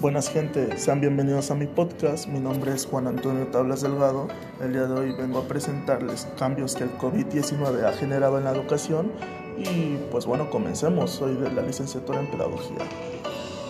[0.00, 2.26] Buenas gente, sean bienvenidos a mi podcast.
[2.26, 4.28] Mi nombre es Juan Antonio Tablas Delgado.
[4.58, 8.52] El día de hoy vengo a presentarles cambios que el COVID-19 ha generado en la
[8.52, 9.12] educación
[9.58, 11.10] y pues bueno, comencemos.
[11.10, 12.78] Soy de la licenciatura en Pedagogía.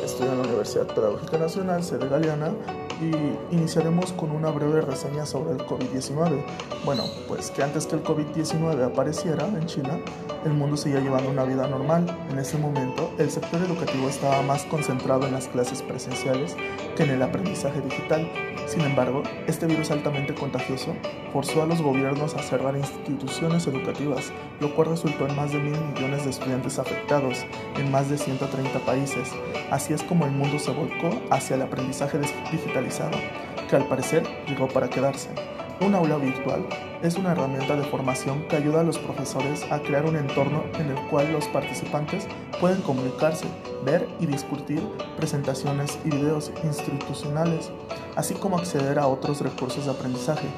[0.04, 2.54] Estudio en la Universidad Pedagógica Nacional, sede Galeana,
[3.00, 6.44] y iniciaremos con una breve reseña sobre el COVID-19.
[6.84, 9.98] Bueno, pues que antes que el COVID-19 apareciera en China,
[10.44, 12.06] el mundo seguía llevando una vida normal.
[12.30, 16.56] En ese momento, el sector educativo estaba más concentrado en las clases presenciales
[16.96, 18.30] que en el aprendizaje digital.
[18.66, 20.94] Sin embargo, este virus altamente contagioso
[21.32, 25.78] forzó a los gobiernos a cerrar instituciones educativas, lo cual resultó en más de mil
[25.94, 27.44] millones de estudiantes afectados
[27.76, 29.32] en más de 130 países.
[29.70, 32.18] Así es como el mundo se volcó hacia el aprendizaje
[33.68, 35.28] que al parecer llegó para quedarse.
[35.80, 36.66] Un aula virtual
[37.02, 40.90] es una herramienta de formación que ayuda a los profesores a crear un entorno en
[40.90, 42.26] el cual los participantes
[42.60, 43.46] pueden comunicarse,
[43.84, 44.82] ver y discutir
[45.16, 47.70] presentaciones y videos institucionales,
[48.16, 50.48] así como acceder a otros recursos de aprendizaje,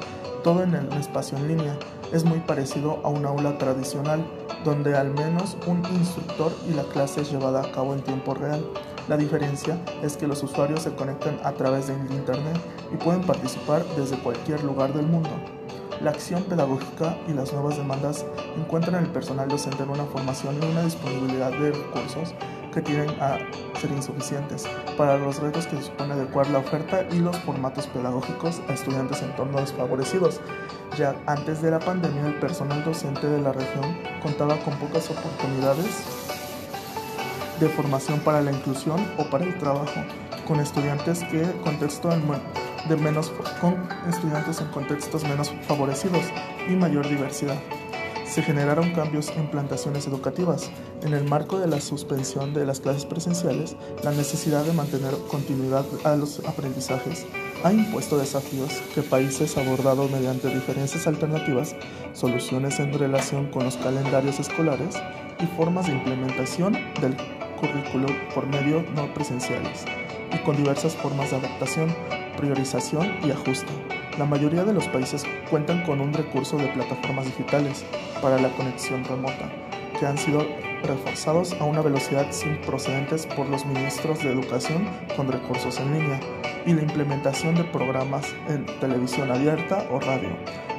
[0.43, 1.77] todo en un espacio en línea.
[2.11, 4.25] Es muy parecido a un aula tradicional,
[4.65, 8.61] donde al menos un instructor y la clase es llevada a cabo en tiempo real.
[9.09, 12.57] La diferencia es que los usuarios se conectan a través de Internet
[12.93, 15.29] y pueden participar desde cualquier lugar del mundo.
[16.01, 18.25] La acción pedagógica y las nuevas demandas
[18.57, 22.33] encuentran al personal docente en una formación y una disponibilidad de recursos
[22.73, 23.37] que tienen a
[23.79, 24.65] ser insuficientes
[24.97, 29.31] para los retos que supone adecuar la oferta y los formatos pedagógicos a estudiantes en
[29.31, 30.41] entornos desfavorecidos.
[30.97, 36.32] Ya antes de la pandemia, el personal docente de la región contaba con pocas oportunidades
[37.63, 40.03] de formación para la inclusión o para el trabajo,
[40.45, 46.25] con estudiantes que contexto de menos con estudiantes en contextos menos favorecidos
[46.69, 47.57] y mayor diversidad.
[48.25, 50.71] Se generaron cambios en plantaciones educativas.
[51.03, 55.85] En el marco de la suspensión de las clases presenciales, la necesidad de mantener continuidad
[56.03, 57.25] a los aprendizajes
[57.63, 61.75] ha impuesto desafíos que países abordado mediante diferentes alternativas,
[62.13, 64.95] soluciones en relación con los calendarios escolares
[65.39, 67.15] y formas de implementación del
[67.63, 69.85] currículo por medio no presenciales
[70.33, 71.95] y con diversas formas de adaptación,
[72.35, 73.71] priorización y ajuste.
[74.17, 77.85] La mayoría de los países cuentan con un recurso de plataformas digitales
[78.21, 79.49] para la conexión remota,
[79.97, 80.45] que han sido
[80.83, 86.19] reforzados a una velocidad sin procedentes por los ministros de educación con recursos en línea
[86.65, 90.29] y la implementación de programas en televisión abierta o radio.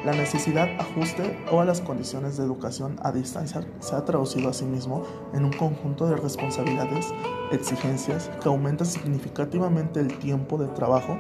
[0.04, 5.04] La necesidad ajuste o a las condiciones de educación a distancia se ha traducido asimismo
[5.32, 7.12] en un conjunto de responsabilidades,
[7.52, 11.18] exigencias que aumentan significativamente el tiempo de trabajo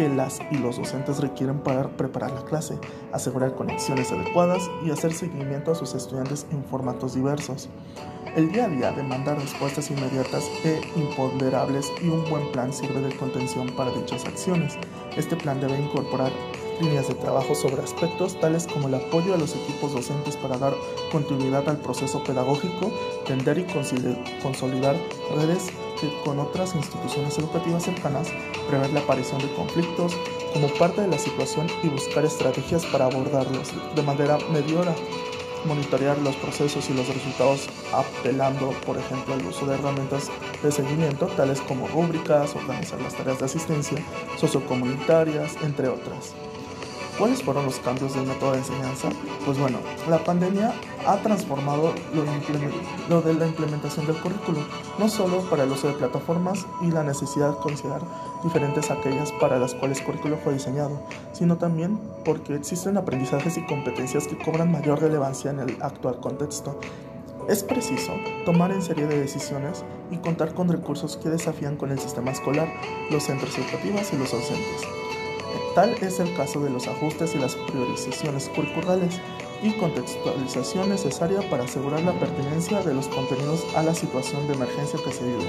[0.00, 2.78] que las y los docentes requieren para preparar la clase,
[3.12, 7.68] asegurar conexiones adecuadas y hacer seguimiento a sus estudiantes en formatos diversos.
[8.34, 13.14] El día a día demanda respuestas inmediatas e imponderables y un buen plan sirve de
[13.14, 14.78] contención para dichas acciones.
[15.18, 16.32] Este plan debe incorporar
[16.80, 20.72] líneas de trabajo sobre aspectos tales como el apoyo a los equipos docentes para dar
[21.12, 22.90] continuidad al proceso pedagógico,
[23.26, 23.66] tender y
[24.42, 24.96] consolidar
[25.36, 25.70] redes
[26.24, 28.28] con otras instituciones educativas cercanas,
[28.68, 30.16] prever la aparición de conflictos
[30.52, 34.94] como parte de la situación y buscar estrategias para abordarlos de manera mediora
[35.64, 40.30] monitorear los procesos y los resultados apelando, por ejemplo, al uso de herramientas
[40.62, 43.98] de seguimiento, tales como rúbricas, organizar las tareas de asistencia
[44.38, 46.34] sociocomunitarias, entre otras.
[47.18, 49.08] ¿Cuáles fueron los cambios del método de enseñanza?
[49.44, 49.78] Pues bueno,
[50.08, 50.72] la pandemia
[51.06, 54.60] ha transformado lo, de la implementación del currículo,
[54.98, 58.00] no solo para el uso de plataformas y la necesidad de considerar
[58.42, 63.66] diferentes aquellas para las cuales el currículo fue diseñado, sino también porque existen aprendizajes y
[63.66, 66.78] competencias que cobran mayor relevancia en el actual contexto.
[67.48, 68.12] Es preciso
[68.44, 72.68] tomar en serie de decisiones y contar con recursos que desafían con el sistema escolar,
[73.10, 75.09] los centros educativos y los docentes.
[75.74, 79.20] Tal es el caso de los ajustes y las priorizaciones curriculares
[79.62, 84.98] y contextualización necesaria para asegurar la pertinencia de los contenidos a la situación de emergencia
[85.04, 85.48] que se vive.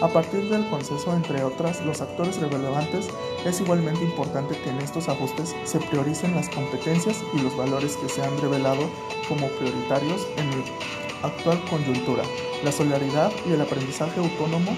[0.00, 3.08] A partir del consenso, entre otras, los actores relevantes,
[3.44, 8.08] es igualmente importante que en estos ajustes se prioricen las competencias y los valores que
[8.08, 8.88] se han revelado
[9.28, 12.22] como prioritarios en la actual coyuntura,
[12.64, 14.74] la solidaridad y el aprendizaje autónomo,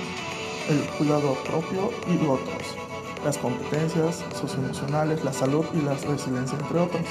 [0.69, 2.89] el cuidado propio y otros
[3.25, 7.02] las competencias socioemocionales, la salud y la resiliencia, entre otros.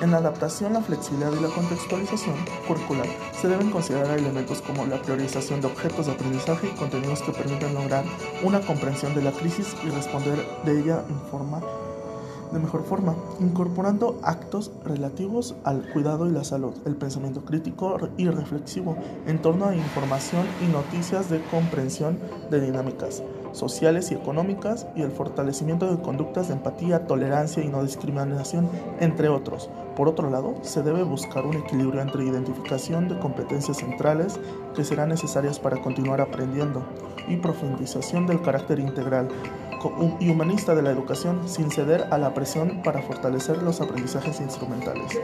[0.00, 2.34] En la adaptación, la flexibilidad y la contextualización
[2.66, 3.06] curricular
[3.38, 7.74] se deben considerar elementos como la priorización de objetos de aprendizaje y contenidos que permitan
[7.74, 8.04] lograr
[8.42, 11.60] una comprensión de la crisis y responder de ella en forma
[12.52, 18.28] de mejor forma, incorporando actos relativos al cuidado y la salud, el pensamiento crítico y
[18.28, 22.18] reflexivo en torno a información y noticias de comprensión
[22.50, 27.82] de dinámicas sociales y económicas y el fortalecimiento de conductas de empatía, tolerancia y no
[27.82, 28.68] discriminación,
[29.00, 29.70] entre otros.
[29.96, 34.38] Por otro lado, se debe buscar un equilibrio entre identificación de competencias centrales
[34.74, 36.84] que serán necesarias para continuar aprendiendo
[37.28, 39.28] y profundización del carácter integral
[40.18, 45.18] y humanista de la educación sin ceder a la presión para fortalecer los aprendizajes instrumentales.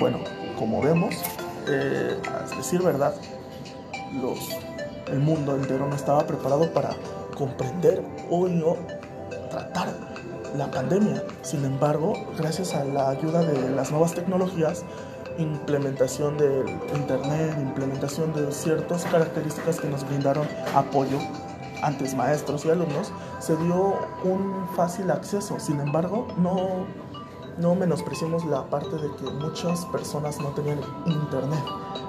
[0.00, 0.18] Bueno,
[0.58, 1.14] como vemos,
[1.68, 3.14] eh, a decir verdad,
[4.20, 4.38] los,
[5.10, 6.96] el mundo entero no estaba preparado para
[7.36, 8.76] comprender o no
[9.50, 9.94] tratar
[10.56, 11.22] la pandemia.
[11.42, 14.84] Sin embargo, gracias a la ayuda de las nuevas tecnologías,
[15.38, 21.18] implementación del Internet, implementación de ciertas características que nos brindaron apoyo
[21.82, 23.94] antes maestros y alumnos, se dio
[24.24, 25.58] un fácil acceso.
[25.58, 26.86] Sin embargo, no,
[27.58, 31.64] no menospreciemos la parte de que muchas personas no tenían internet.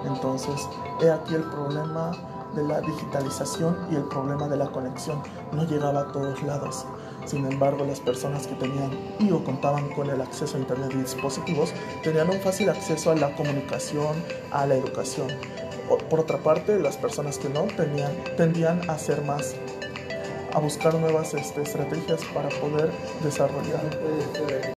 [0.05, 0.67] Entonces,
[1.01, 2.11] he aquí el problema
[2.55, 5.21] de la digitalización y el problema de la conexión.
[5.51, 6.85] No llegaba a todos lados.
[7.25, 10.97] Sin embargo, las personas que tenían y o contaban con el acceso a Internet y
[10.97, 11.73] dispositivos
[12.03, 14.15] tenían un fácil acceso a la comunicación,
[14.51, 15.27] a la educación.
[16.09, 19.55] Por otra parte, las personas que no tenían tendían a ser más
[20.53, 22.89] a buscar nuevas este, estrategias para poder
[23.23, 24.75] desarrollar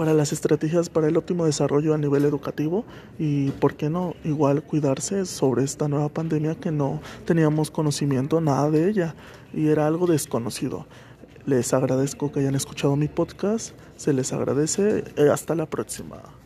[0.00, 2.86] para las estrategias para el óptimo desarrollo a nivel educativo
[3.18, 4.14] y, ¿por qué no?
[4.24, 9.14] Igual cuidarse sobre esta nueva pandemia que no teníamos conocimiento nada de ella
[9.52, 10.86] y era algo desconocido.
[11.44, 16.39] Les agradezco que hayan escuchado mi podcast, se les agradece, hasta la próxima.